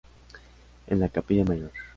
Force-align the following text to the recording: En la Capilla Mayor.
En 0.87 0.99
la 0.99 1.09
Capilla 1.09 1.43
Mayor. 1.45 1.69